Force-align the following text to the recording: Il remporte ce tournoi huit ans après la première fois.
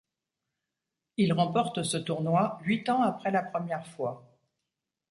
Il 1.17 1.31
remporte 1.31 1.83
ce 1.83 1.97
tournoi 1.97 2.57
huit 2.63 2.89
ans 2.89 3.03
après 3.03 3.29
la 3.29 3.43
première 3.43 3.85
fois. 3.85 4.35